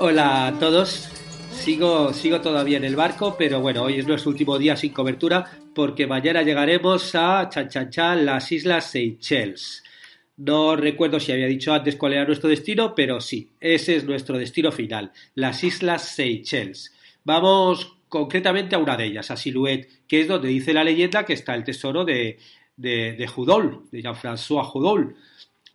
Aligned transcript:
Hola 0.00 0.46
a 0.46 0.58
todos. 0.58 1.08
Sigo, 1.50 2.12
sigo 2.12 2.40
todavía 2.40 2.76
en 2.76 2.84
el 2.84 2.94
barco, 2.94 3.34
pero 3.36 3.60
bueno, 3.60 3.82
hoy 3.82 3.98
es 3.98 4.06
nuestro 4.06 4.30
último 4.30 4.58
día 4.58 4.76
sin 4.76 4.92
cobertura 4.92 5.44
porque 5.74 6.06
mañana 6.06 6.42
llegaremos 6.42 7.14
a 7.14 7.48
Cha 7.48 8.14
las 8.14 8.52
Islas 8.52 8.90
Seychelles. 8.90 9.82
No 10.36 10.76
recuerdo 10.76 11.18
si 11.18 11.32
había 11.32 11.46
dicho 11.46 11.72
antes 11.72 11.96
cuál 11.96 12.12
era 12.12 12.24
nuestro 12.24 12.48
destino, 12.48 12.94
pero 12.94 13.20
sí, 13.20 13.50
ese 13.60 13.96
es 13.96 14.04
nuestro 14.04 14.38
destino 14.38 14.70
final, 14.70 15.10
las 15.34 15.64
Islas 15.64 16.08
Seychelles. 16.08 16.94
Vamos 17.24 17.96
concretamente 18.08 18.74
a 18.74 18.78
una 18.78 18.96
de 18.96 19.06
ellas, 19.06 19.30
a 19.30 19.36
Silhouette, 19.36 19.88
que 20.06 20.20
es 20.20 20.28
donde 20.28 20.48
dice 20.48 20.72
la 20.72 20.84
leyenda 20.84 21.24
que 21.24 21.32
está 21.32 21.54
el 21.54 21.64
tesoro 21.64 22.04
de, 22.04 22.38
de, 22.80 23.12
de 23.12 23.26
Judol, 23.26 23.84
de 23.92 24.02
Jean-François 24.02 24.64
Judol, 24.64 25.16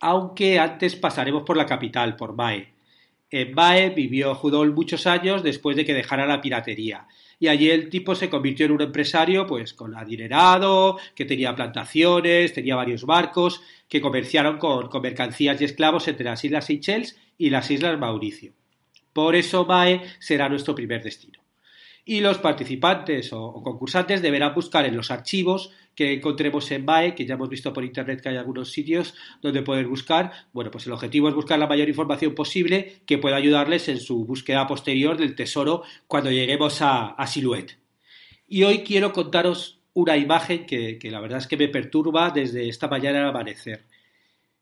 aunque 0.00 0.58
antes 0.58 0.96
pasaremos 0.96 1.44
por 1.44 1.56
la 1.56 1.66
capital, 1.66 2.16
por 2.16 2.34
Mae. 2.34 2.74
En 3.30 3.54
Mae 3.54 3.90
vivió 3.90 4.34
Judol 4.34 4.74
muchos 4.74 5.06
años 5.06 5.42
después 5.42 5.76
de 5.76 5.84
que 5.84 5.94
dejara 5.94 6.26
la 6.26 6.40
piratería. 6.40 7.06
Y 7.38 7.48
allí 7.48 7.70
el 7.70 7.90
tipo 7.90 8.14
se 8.14 8.30
convirtió 8.30 8.66
en 8.66 8.72
un 8.72 8.82
empresario, 8.82 9.46
pues, 9.46 9.74
con 9.74 9.94
adinerado, 9.94 10.98
que 11.14 11.24
tenía 11.24 11.54
plantaciones, 11.54 12.52
tenía 12.52 12.76
varios 12.76 13.04
barcos, 13.04 13.60
que 13.88 14.00
comerciaron 14.00 14.58
con, 14.58 14.88
con 14.88 15.02
mercancías 15.02 15.60
y 15.60 15.64
esclavos 15.64 16.08
entre 16.08 16.24
las 16.24 16.44
Islas 16.44 16.66
Seychelles 16.66 17.18
y 17.38 17.50
las 17.50 17.70
Islas 17.70 17.98
Mauricio. 17.98 18.52
Por 19.12 19.36
eso 19.36 19.64
Mae 19.64 20.02
será 20.18 20.48
nuestro 20.48 20.74
primer 20.74 21.02
destino 21.02 21.46
y 22.08 22.20
los 22.20 22.38
participantes 22.38 23.32
o, 23.32 23.60
concursantes 23.62 24.22
deberán 24.22 24.54
buscar 24.54 24.86
en 24.86 24.96
los 24.96 25.10
archivos 25.10 25.72
que 25.96 26.12
encontremos 26.12 26.70
en 26.70 26.86
BAE, 26.86 27.14
que 27.14 27.26
ya 27.26 27.34
hemos 27.34 27.48
visto 27.48 27.72
por 27.72 27.84
internet 27.84 28.20
que 28.20 28.28
hay 28.28 28.36
algunos 28.36 28.70
sitios 28.70 29.14
donde 29.42 29.62
poder 29.62 29.88
buscar. 29.88 30.30
Bueno, 30.52 30.70
pues 30.70 30.86
el 30.86 30.92
objetivo 30.92 31.28
es 31.28 31.34
buscar 31.34 31.58
la 31.58 31.66
mayor 31.66 31.88
información 31.88 32.34
posible 32.34 33.00
que 33.06 33.18
pueda 33.18 33.36
ayudarles 33.36 33.88
en 33.88 33.98
su 33.98 34.24
búsqueda 34.24 34.66
posterior 34.66 35.16
del 35.16 35.34
tesoro 35.34 35.82
cuando 36.06 36.30
lleguemos 36.30 36.82
a, 36.82 37.06
a 37.08 37.26
Silhouette. 37.26 37.78
Y 38.46 38.62
hoy 38.62 38.80
quiero 38.80 39.12
contaros 39.12 39.80
una 39.96 40.16
imagen 40.18 40.66
que, 40.66 40.98
la 41.04 41.20
verdad 41.20 41.38
es 41.38 41.46
que 41.46 41.56
me 41.56 41.68
perturba 41.68 42.30
desde 42.30 42.68
esta 42.68 42.86
mañana 42.86 43.22
al 43.22 43.30
amanecer. 43.30 43.86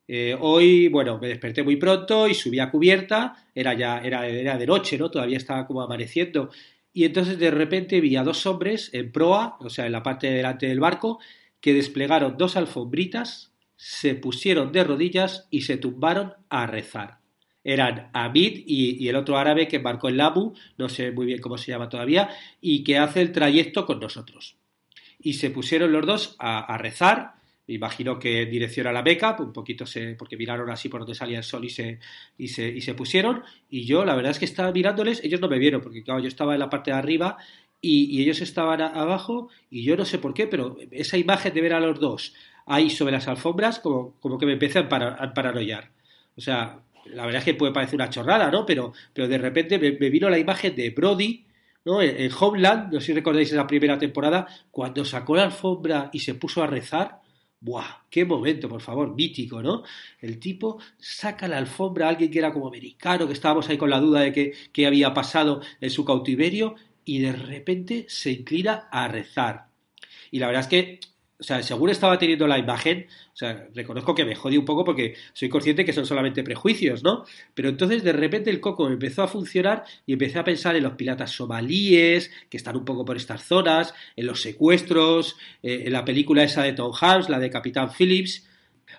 Eh, 0.06 0.36
hoy, 0.38 0.86
bueno, 0.86 1.18
me 1.18 1.26
desperté 1.26 1.64
muy 1.64 1.74
pronto 1.74 2.28
y 2.28 2.34
subí 2.34 2.60
a 2.60 2.70
cubierta, 2.70 3.48
era 3.52 3.74
ya, 3.74 3.98
era, 3.98 4.28
era 4.28 4.56
de 4.56 4.66
noche, 4.66 4.96
¿no? 4.96 5.10
Todavía 5.10 5.38
estaba 5.38 5.66
como 5.66 5.82
amaneciendo 5.82 6.50
y 6.94 7.04
entonces 7.04 7.40
de 7.40 7.50
repente 7.50 8.00
vi 8.00 8.14
a 8.14 8.22
dos 8.22 8.46
hombres 8.46 8.88
en 8.94 9.10
proa, 9.10 9.56
o 9.58 9.68
sea, 9.68 9.84
en 9.86 9.92
la 9.92 10.04
parte 10.04 10.28
de 10.28 10.34
delante 10.34 10.68
del 10.68 10.78
barco, 10.78 11.18
que 11.60 11.74
desplegaron 11.74 12.36
dos 12.38 12.56
alfombritas, 12.56 13.52
se 13.76 14.14
pusieron 14.14 14.70
de 14.70 14.84
rodillas 14.84 15.48
y 15.50 15.62
se 15.62 15.76
tumbaron 15.76 16.34
a 16.48 16.66
rezar. 16.68 17.18
Eran 17.64 18.10
Abid 18.12 18.62
y, 18.66 19.08
el 19.08 19.16
otro 19.16 19.36
árabe 19.36 19.66
que 19.66 19.76
embarcó 19.76 20.08
en 20.08 20.18
Lamu, 20.18 20.54
no 20.78 20.88
sé 20.88 21.10
muy 21.10 21.26
bien 21.26 21.40
cómo 21.40 21.58
se 21.58 21.72
llama 21.72 21.88
todavía, 21.88 22.30
y 22.60 22.84
que 22.84 22.98
hace 22.98 23.22
el 23.22 23.32
trayecto 23.32 23.86
con 23.86 23.98
nosotros. 23.98 24.56
Y 25.18 25.32
se 25.34 25.50
pusieron 25.50 25.90
los 25.90 26.06
dos 26.06 26.36
a 26.38 26.78
rezar 26.78 27.34
me 27.66 27.74
imagino 27.74 28.18
que 28.18 28.44
dirección 28.46 28.86
a 28.86 28.92
la 28.92 29.02
beca, 29.02 29.36
un 29.38 29.52
poquito 29.52 29.86
se, 29.86 30.14
porque 30.14 30.36
miraron 30.36 30.70
así 30.70 30.88
por 30.88 31.00
donde 31.00 31.14
salía 31.14 31.38
el 31.38 31.44
sol 31.44 31.64
y 31.64 31.70
se, 31.70 31.98
y 32.36 32.48
se, 32.48 32.68
y 32.68 32.80
se 32.82 32.94
pusieron. 32.94 33.42
Y 33.70 33.86
yo, 33.86 34.04
la 34.04 34.14
verdad 34.14 34.32
es 34.32 34.38
que 34.38 34.44
estaba 34.44 34.70
mirándoles, 34.70 35.24
ellos 35.24 35.40
no 35.40 35.48
me 35.48 35.58
vieron, 35.58 35.80
porque 35.80 36.02
claro, 36.02 36.20
yo 36.20 36.28
estaba 36.28 36.54
en 36.54 36.60
la 36.60 36.68
parte 36.68 36.90
de 36.90 36.98
arriba 36.98 37.38
y, 37.80 38.20
ellos 38.22 38.40
estaban 38.40 38.80
abajo, 38.80 39.48
y 39.70 39.82
yo 39.84 39.96
no 39.96 40.04
sé 40.04 40.18
por 40.18 40.34
qué, 40.34 40.46
pero 40.46 40.76
esa 40.90 41.18
imagen 41.18 41.52
de 41.52 41.60
ver 41.60 41.74
a 41.74 41.80
los 41.80 42.00
dos 42.00 42.34
ahí 42.66 42.90
sobre 42.90 43.12
las 43.12 43.28
alfombras, 43.28 43.78
como, 43.78 44.14
como 44.20 44.38
que 44.38 44.46
me 44.46 44.54
empecé 44.54 44.78
a, 44.78 44.88
paranoiar. 44.88 45.90
O 46.36 46.40
sea, 46.40 46.80
la 47.06 47.26
verdad 47.26 47.40
es 47.40 47.44
que 47.44 47.54
puede 47.54 47.72
parecer 47.72 47.96
una 47.96 48.10
chorrada, 48.10 48.50
¿no? 48.50 48.64
Pero, 48.64 48.92
pero 49.12 49.28
de 49.28 49.38
repente 49.38 49.78
me, 49.78 49.90
vino 50.10 50.30
la 50.30 50.38
imagen 50.38 50.74
de 50.74 50.90
Brody, 50.90 51.44
¿no? 51.84 52.00
En, 52.00 52.30
Homeland, 52.38 52.92
no 52.92 53.00
sé 53.00 53.06
si 53.08 53.12
recordáis 53.12 53.52
esa 53.52 53.66
primera 53.66 53.98
temporada, 53.98 54.46
cuando 54.70 55.04
sacó 55.04 55.36
la 55.36 55.44
alfombra 55.44 56.08
y 56.12 56.20
se 56.20 56.34
puso 56.34 56.62
a 56.62 56.66
rezar 56.66 57.20
¡Buah! 57.64 58.04
¡Qué 58.10 58.26
momento, 58.26 58.68
por 58.68 58.82
favor! 58.82 59.14
Mítico, 59.14 59.62
¿no? 59.62 59.84
El 60.20 60.38
tipo 60.38 60.78
saca 60.98 61.48
la 61.48 61.56
alfombra 61.56 62.04
a 62.04 62.10
alguien 62.10 62.30
que 62.30 62.38
era 62.38 62.52
como 62.52 62.68
americano, 62.68 63.26
que 63.26 63.32
estábamos 63.32 63.66
ahí 63.70 63.78
con 63.78 63.88
la 63.88 64.00
duda 64.00 64.20
de 64.20 64.54
qué 64.70 64.86
había 64.86 65.14
pasado 65.14 65.62
en 65.80 65.88
su 65.88 66.04
cautiverio, 66.04 66.74
y 67.06 67.20
de 67.20 67.32
repente 67.32 68.04
se 68.06 68.32
inclina 68.32 68.88
a 68.90 69.08
rezar. 69.08 69.68
Y 70.30 70.40
la 70.40 70.48
verdad 70.48 70.62
es 70.62 70.68
que 70.68 71.00
o 71.38 71.42
sea, 71.42 71.62
según 71.62 71.90
estaba 71.90 72.16
teniendo 72.16 72.46
la 72.46 72.58
imagen, 72.58 73.06
o 73.32 73.36
sea, 73.36 73.68
reconozco 73.74 74.14
que 74.14 74.24
me 74.24 74.36
jodí 74.36 74.56
un 74.56 74.64
poco 74.64 74.84
porque 74.84 75.14
soy 75.32 75.48
consciente 75.48 75.84
que 75.84 75.92
son 75.92 76.06
solamente 76.06 76.44
prejuicios, 76.44 77.02
¿no? 77.02 77.24
Pero 77.54 77.68
entonces 77.68 78.04
de 78.04 78.12
repente 78.12 78.50
el 78.50 78.60
coco 78.60 78.86
empezó 78.88 79.22
a 79.22 79.28
funcionar 79.28 79.84
y 80.06 80.12
empecé 80.12 80.38
a 80.38 80.44
pensar 80.44 80.76
en 80.76 80.84
los 80.84 80.92
piratas 80.92 81.32
somalíes, 81.32 82.30
que 82.48 82.56
están 82.56 82.76
un 82.76 82.84
poco 82.84 83.04
por 83.04 83.16
estas 83.16 83.42
zonas, 83.42 83.94
en 84.16 84.26
los 84.26 84.42
secuestros, 84.42 85.36
eh, 85.62 85.82
en 85.86 85.92
la 85.92 86.04
película 86.04 86.44
esa 86.44 86.62
de 86.62 86.72
Tom 86.72 86.92
Hanks, 86.98 87.28
la 87.28 87.40
de 87.40 87.50
Capitán 87.50 87.90
Phillips, 87.90 88.46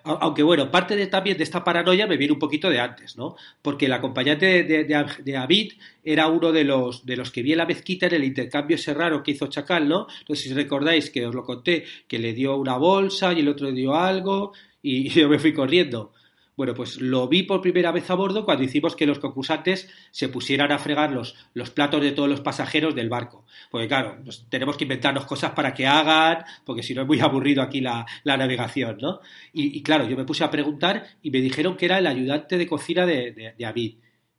aunque 0.04 0.44
bueno, 0.44 0.72
parte 0.72 0.96
de, 0.96 1.08
también 1.08 1.38
de 1.38 1.44
esta 1.44 1.64
paranoia 1.64 2.08
me 2.08 2.18
viene 2.18 2.34
un 2.34 2.40
poquito 2.40 2.70
de 2.70 2.80
antes, 2.80 3.18
¿no? 3.18 3.36
Porque 3.62 3.86
el 3.86 3.94
acompañante 3.94 4.64
de, 4.64 4.84
de, 4.84 5.38
Abid 5.38 5.74
era 6.04 6.28
uno 6.28 6.52
de 6.52 6.64
los, 6.64 7.06
de 7.06 7.18
los 7.18 7.32
que 7.32 7.42
vi 7.42 7.54
en 7.54 7.60
la 7.60 7.66
mezquita 7.66 8.08
en 8.08 8.14
el 8.14 8.24
intercambio 8.24 8.76
ese 8.76 8.94
raro 8.94 9.24
que 9.24 9.32
hizo 9.32 9.48
Chacal, 9.48 9.88
¿no? 9.88 10.08
No 10.28 10.36
sé 10.36 10.50
si 10.50 10.54
recordáis 10.54 11.10
que 11.10 11.26
os 11.26 11.34
lo 11.34 11.44
conté, 11.44 11.86
que 12.08 12.20
le 12.20 12.34
dio 12.34 12.56
una 12.58 12.78
bolsa 12.78 13.34
y 13.34 13.40
el 13.40 13.48
otro 13.48 13.68
le 13.68 13.74
dio 13.74 13.96
algo 13.96 14.54
y 14.82 15.10
yo 15.10 15.28
me 15.30 15.40
fui 15.40 15.54
corriendo. 15.54 16.14
Bueno, 16.56 16.74
pues 16.74 17.02
lo 17.02 17.28
vi 17.28 17.44
por 17.44 17.62
primera 17.62 17.92
vez 17.92 18.10
a 18.10 18.16
bordo 18.16 18.46
cuando 18.46 18.64
hicimos 18.64 18.96
que 18.96 19.06
los 19.06 19.20
concursantes 19.20 19.90
se 20.12 20.30
pusieran 20.30 20.72
a 20.72 20.80
fregar 20.80 21.12
los, 21.12 21.36
los 21.54 21.70
platos 21.70 22.02
de 22.02 22.12
todos 22.12 22.30
los 22.30 22.40
pasajeros 22.40 22.96
del 22.96 23.10
barco. 23.10 23.46
Porque 23.70 23.88
claro, 23.88 24.18
pues 24.24 24.46
tenemos 24.50 24.78
que 24.78 24.86
inventarnos 24.86 25.26
cosas 25.26 25.52
para 25.52 25.74
que 25.74 25.86
hagan, 25.86 26.46
porque 26.64 26.84
si 26.84 26.94
no 26.94 27.02
es 27.02 27.08
muy 27.08 27.20
aburrido 27.20 27.62
aquí 27.62 27.82
la, 27.82 28.06
navegación, 28.24 28.98
¿no? 29.02 29.20
Y, 29.52 29.82
claro, 29.84 30.08
yo 30.08 30.16
me 30.16 30.26
puse 30.26 30.44
a 30.44 30.52
preguntar 30.52 31.06
y 31.22 31.32
me 31.32 31.42
dijeron 31.42 31.76
que 31.76 31.86
era 31.86 31.98
el 31.98 32.08
ayudante 32.08 32.58
de 32.58 32.68
cocina 32.68 33.06
de, 33.06 33.32
de. 33.32 33.98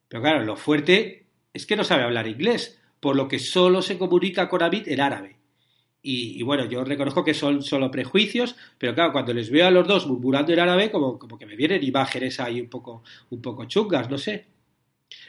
Pero 0.08 0.22
claro, 0.22 0.44
lo 0.44 0.56
fuerte 0.56 1.26
es 1.52 1.66
que 1.66 1.76
no 1.76 1.84
sabe 1.84 2.04
hablar 2.04 2.26
inglés, 2.26 2.80
por 3.00 3.16
lo 3.16 3.28
que 3.28 3.38
solo 3.38 3.82
se 3.82 3.98
comunica 3.98 4.48
con 4.48 4.62
Abid 4.62 4.88
en 4.88 5.00
árabe. 5.00 5.36
Y, 6.02 6.40
bueno, 6.44 6.66
yo 6.66 6.84
reconozco 6.84 7.24
que 7.24 7.34
son 7.34 7.62
solo 7.62 7.90
prejuicios, 7.90 8.54
pero 8.78 8.94
claro, 8.94 9.12
cuando 9.12 9.34
les 9.34 9.50
veo 9.50 9.66
a 9.66 9.72
los 9.72 9.88
dos 9.88 10.06
murmurando 10.06 10.52
en 10.52 10.60
árabe, 10.60 10.90
como, 10.92 11.18
como 11.18 11.36
que 11.36 11.46
me 11.46 11.56
vienen 11.56 11.82
imágenes 11.82 12.38
ahí 12.38 12.60
un 12.60 12.68
poco, 12.68 13.02
un 13.30 13.42
poco 13.42 13.64
chungas, 13.64 14.08
no 14.08 14.16
sé. 14.16 14.46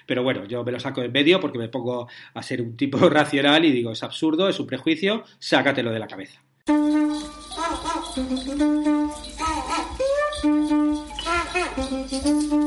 Pero 0.05 0.23
bueno, 0.23 0.45
yo 0.45 0.63
me 0.63 0.71
lo 0.71 0.79
saco 0.79 1.01
en 1.01 1.11
medio 1.11 1.39
porque 1.39 1.57
me 1.57 1.69
pongo 1.69 2.07
a 2.33 2.43
ser 2.43 2.61
un 2.61 2.77
tipo 2.77 2.97
racional 3.09 3.65
y 3.65 3.71
digo, 3.71 3.91
es 3.91 4.03
absurdo, 4.03 4.47
es 4.49 4.59
un 4.59 4.67
prejuicio, 4.67 5.23
sácatelo 5.39 5.91
de 5.91 5.99
la 5.99 6.07
cabeza. 6.07 6.43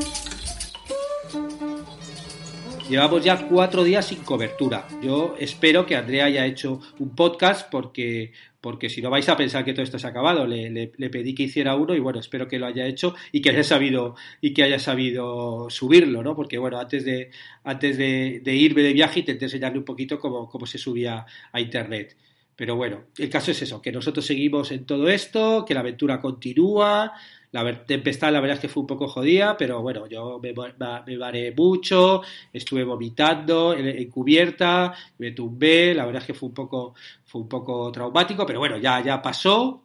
Llevamos 2.91 3.23
ya 3.23 3.47
cuatro 3.47 3.85
días 3.85 4.05
sin 4.05 4.17
cobertura. 4.17 4.85
Yo 5.01 5.35
espero 5.39 5.85
que 5.85 5.95
Andrea 5.95 6.25
haya 6.25 6.45
hecho 6.45 6.81
un 6.99 7.15
podcast 7.15 7.71
porque, 7.71 8.33
porque 8.59 8.89
si 8.89 9.01
no 9.01 9.09
vais 9.09 9.29
a 9.29 9.37
pensar 9.37 9.63
que 9.63 9.71
todo 9.71 9.83
esto 9.83 9.97
se 9.97 10.07
ha 10.07 10.09
acabado. 10.09 10.45
Le, 10.45 10.89
pedí 10.89 11.33
que 11.33 11.43
hiciera 11.43 11.77
uno 11.77 11.95
y 11.95 12.01
bueno, 12.01 12.19
espero 12.19 12.49
que 12.49 12.59
lo 12.59 12.65
haya 12.65 12.85
hecho 12.85 13.15
y 13.31 13.41
que 13.41 13.51
haya 13.51 13.63
sabido, 13.63 14.15
y 14.41 14.53
que 14.53 14.63
haya 14.63 14.77
sabido 14.77 15.69
subirlo, 15.69 16.21
¿no? 16.21 16.35
Porque 16.35 16.57
bueno, 16.57 16.81
antes 16.81 17.05
de, 17.05 17.31
antes 17.63 17.97
de, 17.97 18.41
irme 18.45 18.81
de 18.81 18.91
viaje 18.91 19.21
intenté 19.21 19.45
enseñarle 19.45 19.77
un 19.77 19.85
poquito 19.85 20.19
cómo, 20.19 20.49
cómo 20.49 20.65
se 20.65 20.77
subía 20.77 21.25
a 21.53 21.61
internet. 21.61 22.17
Pero 22.61 22.75
bueno, 22.75 23.05
el 23.17 23.27
caso 23.27 23.49
es 23.49 23.59
eso, 23.63 23.81
que 23.81 23.91
nosotros 23.91 24.23
seguimos 24.23 24.71
en 24.71 24.85
todo 24.85 25.09
esto, 25.09 25.65
que 25.65 25.73
la 25.73 25.79
aventura 25.79 26.21
continúa, 26.21 27.11
la 27.51 27.85
tempestad, 27.87 28.31
la 28.31 28.39
verdad 28.39 28.57
es 28.57 28.61
que 28.61 28.69
fue 28.69 28.81
un 28.81 28.87
poco 28.87 29.07
jodida, 29.07 29.57
pero 29.57 29.81
bueno, 29.81 30.05
yo 30.07 30.39
me, 30.39 30.53
me 30.53 31.51
mucho, 31.57 32.21
estuve 32.53 32.83
vomitando 32.83 33.73
en, 33.73 34.07
cubierta, 34.11 34.93
me 35.17 35.31
tumbé, 35.31 35.95
la 35.95 36.05
verdad 36.05 36.21
es 36.21 36.27
que 36.27 36.33
fue 36.35 36.49
un 36.49 36.53
poco, 36.53 36.93
fue 37.25 37.41
un 37.41 37.49
poco 37.49 37.91
traumático, 37.91 38.45
pero 38.45 38.59
bueno, 38.59 38.77
ya, 38.77 39.01
ya 39.01 39.23
pasó. 39.23 39.83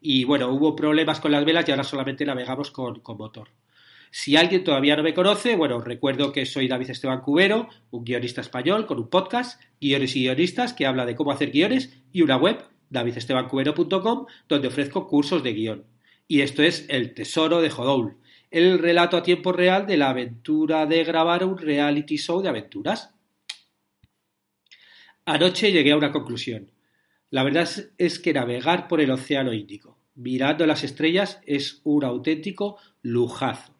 Y 0.00 0.24
bueno, 0.24 0.48
hubo 0.48 0.74
problemas 0.74 1.20
con 1.20 1.30
las 1.30 1.44
velas 1.44 1.68
y 1.68 1.72
ahora 1.72 1.84
solamente 1.84 2.24
navegamos 2.24 2.70
con, 2.70 3.00
con 3.00 3.18
motor. 3.18 3.50
Si 4.10 4.36
alguien 4.36 4.64
todavía 4.64 4.96
no 4.96 5.02
me 5.02 5.14
conoce, 5.14 5.56
bueno, 5.56 5.80
recuerdo 5.80 6.32
que 6.32 6.46
soy 6.46 6.68
David 6.68 6.90
Esteban 6.90 7.20
Cubero, 7.20 7.68
un 7.90 8.04
guionista 8.04 8.40
español 8.40 8.86
con 8.86 8.98
un 8.98 9.08
podcast, 9.08 9.60
Guiones 9.80 10.16
y 10.16 10.22
Guionistas, 10.22 10.72
que 10.72 10.86
habla 10.86 11.04
de 11.06 11.14
cómo 11.14 11.30
hacer 11.30 11.50
guiones, 11.50 12.00
y 12.12 12.22
una 12.22 12.36
web, 12.36 12.64
davidestebancubero.com, 12.90 14.26
donde 14.48 14.68
ofrezco 14.68 15.06
cursos 15.06 15.42
de 15.42 15.52
guion. 15.52 15.84
Y 16.26 16.40
esto 16.40 16.62
es 16.62 16.86
El 16.88 17.14
Tesoro 17.14 17.60
de 17.60 17.70
Jodoul, 17.70 18.16
el 18.50 18.78
relato 18.78 19.16
a 19.16 19.22
tiempo 19.22 19.52
real 19.52 19.86
de 19.86 19.96
la 19.96 20.10
aventura 20.10 20.86
de 20.86 21.04
grabar 21.04 21.44
un 21.44 21.58
reality 21.58 22.16
show 22.16 22.40
de 22.40 22.48
aventuras. 22.48 23.14
Anoche 25.26 25.70
llegué 25.72 25.92
a 25.92 25.96
una 25.96 26.12
conclusión. 26.12 26.70
La 27.30 27.42
verdad 27.42 27.68
es 27.98 28.18
que 28.18 28.32
navegar 28.32 28.88
por 28.88 29.02
el 29.02 29.10
Océano 29.10 29.52
Índico, 29.52 29.98
mirando 30.14 30.66
las 30.66 30.82
estrellas, 30.82 31.40
es 31.44 31.82
un 31.84 32.04
auténtico 32.04 32.78
lujazo. 33.02 33.77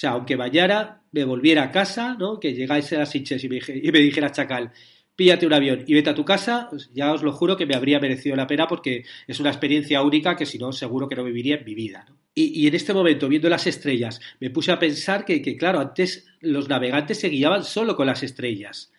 Sea, 0.00 0.12
aunque 0.12 0.34
Bayara 0.34 1.02
me 1.12 1.24
volviera 1.24 1.62
a 1.64 1.70
casa, 1.70 2.16
¿no? 2.18 2.40
Que 2.40 2.54
llegáis 2.54 2.90
a 2.94 3.00
las 3.00 3.10
Sitges 3.10 3.44
y 3.44 3.50
me, 3.50 3.98
dijera 3.98 4.32
Chacal, 4.32 4.72
píllate 5.14 5.46
un 5.46 5.52
avión 5.52 5.84
y 5.86 5.92
vete 5.92 6.08
a 6.08 6.14
tu 6.14 6.24
casa, 6.24 6.68
pues 6.70 6.88
ya 6.94 7.12
os 7.12 7.22
lo 7.22 7.32
juro 7.32 7.54
que 7.54 7.66
me 7.66 7.74
habría 7.74 8.00
merecido 8.00 8.34
la 8.34 8.46
pena 8.46 8.66
porque 8.66 9.04
es 9.26 9.40
una 9.40 9.50
experiencia 9.50 10.00
única 10.00 10.36
que 10.36 10.46
si 10.46 10.56
no, 10.56 10.72
seguro 10.72 11.06
que 11.06 11.16
no 11.16 11.22
viviría 11.22 11.56
en 11.56 11.66
mi 11.66 11.74
vida. 11.74 12.06
Y, 12.34 12.66
en 12.66 12.74
este 12.74 12.94
momento, 12.94 13.28
viendo 13.28 13.50
las 13.50 13.66
estrellas, 13.66 14.22
me 14.40 14.48
puse 14.48 14.72
a 14.72 14.78
pensar 14.78 15.26
que, 15.26 15.42
claro, 15.58 15.80
antes 15.80 16.26
los 16.40 16.70
navegantes 16.70 17.20
se 17.20 17.28
guiaban 17.28 17.62
solo 17.62 17.94
con 17.94 18.06
las 18.06 18.22
estrellas. 18.22 18.94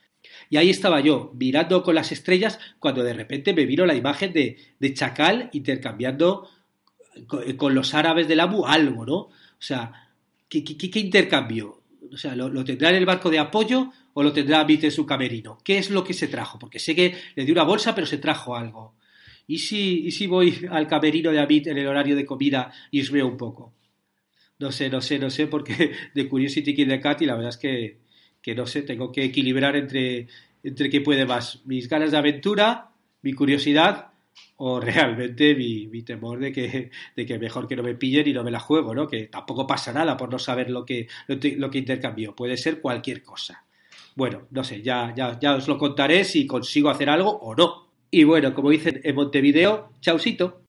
Y 0.51 0.57
ahí 0.57 0.69
estaba 0.69 1.01
yo, 1.01 1.31
mirando 1.33 1.81
con 1.81 1.95
las 1.95 2.12
estrellas, 2.12 2.59
cuando 2.77 3.01
de 3.01 3.13
repente 3.13 3.56
me 3.56 3.65
vino 3.65 3.88
la 3.88 3.95
imagen 3.95 4.33
de, 4.33 4.57
de 4.77 4.94
Chacal 4.94 5.50
intercambiando 5.51 6.48
con, 7.25 7.53
con, 7.53 7.74
los 7.74 7.95
árabes 7.95 8.27
del 8.27 8.42
Abu 8.42 8.68
algo, 8.68 9.03
¿no? 9.03 9.15
O 9.15 9.31
sea, 9.57 10.10
¿qué, 10.59 11.00
intercambio? 11.00 11.81
O 12.12 12.18
sea, 12.18 12.36
¿lo, 12.36 12.50
¿lo, 12.50 12.65
tendrá 12.65 12.89
en 12.89 12.98
el 12.98 13.06
barco 13.06 13.30
de 13.30 13.39
apoyo 13.39 13.92
o 14.13 14.21
lo 14.21 14.33
tendrá 14.33 14.59
Amit 14.59 14.83
en 14.83 14.92
su 14.92 15.06
camerino? 15.06 15.57
¿Qué 15.63 15.77
es 15.77 15.89
lo 15.89 16.03
que 16.03 16.13
se 16.13 16.27
trajo? 16.27 16.59
Porque 16.59 16.80
sé 16.80 16.94
que 16.94 17.15
le 17.36 17.45
dio 17.45 17.53
una 17.53 17.63
bolsa, 17.63 17.95
pero 17.95 18.06
se 18.06 18.18
trajo 18.18 18.56
algo. 18.56 18.95
¿Y 19.48 19.59
si, 19.59 20.06
¿Y 20.06 20.12
si 20.12 20.27
voy 20.27 20.68
al 20.69 20.88
camerino 20.88 21.31
de 21.31 21.39
Amit 21.39 21.68
en 21.68 21.77
el 21.77 21.88
horario 21.88 22.15
de 22.15 22.25
comida 22.25 22.71
y 22.92 23.01
os 23.01 23.12
veo 23.12 23.27
un 23.27 23.38
poco? 23.38 23.74
No 24.59 24.71
sé, 24.71 24.89
no 24.89 25.01
sé, 25.01 25.18
no 25.19 25.30
sé, 25.30 25.48
porque 25.48 25.92
de 26.13 26.27
Curiosity 26.27 26.75
Kill 26.75 26.89
the 26.89 27.00
Cat 27.00 27.21
la 27.21 27.36
verdad 27.36 27.50
es 27.50 27.57
que, 27.57 28.00
que 28.42 28.53
no 28.53 28.68
sé, 28.68 28.81
tengo 28.81 29.12
que 29.12 29.24
equilibrar 29.24 29.77
entre, 29.77 30.27
entre 30.63 30.89
qué 30.89 31.00
puede 31.00 31.25
más, 31.25 31.65
mis 31.65 31.88
ganas 31.88 32.12
de 32.12 32.18
aventura, 32.18 32.92
mi 33.21 33.33
curiosidad 33.33 34.10
o 34.57 34.79
realmente 34.79 35.55
mi, 35.55 35.87
mi 35.87 36.03
temor 36.03 36.39
de 36.39 36.51
que, 36.51 36.91
de 37.15 37.25
que, 37.25 37.39
mejor 37.39 37.67
que 37.67 37.75
no 37.75 37.83
me 37.83 37.95
pillen 37.95 38.27
y 38.27 38.33
no 38.33 38.43
me 38.43 38.51
la 38.51 38.59
juego, 38.59 38.93
¿no? 38.93 39.07
Que 39.07 39.27
tampoco 39.27 39.65
pasa 39.65 39.91
nada 39.91 40.15
por 40.15 40.31
no 40.31 40.37
saber 40.39 40.69
lo 40.69 40.85
que, 40.85 41.07
lo, 41.27 41.69
que 41.71 41.81
puede 42.35 42.57
ser 42.57 42.79
cualquier 42.79 43.23
cosa. 43.23 43.63
Bueno, 44.15 44.47
no 44.51 44.63
sé, 44.63 44.81
ya, 44.81 45.13
ya, 45.15 45.39
ya 45.39 45.55
os 45.55 45.67
lo 45.67 45.77
contaré 45.77 46.23
si 46.23 46.45
consigo 46.45 46.89
hacer 46.89 47.09
algo 47.09 47.31
o 47.31 47.55
no. 47.55 47.87
Y 48.11 48.23
bueno, 48.23 48.53
como 48.53 48.69
dicen 48.69 49.01
en 49.03 49.15
Montevideo, 49.15 49.93
chausito. 50.01 50.61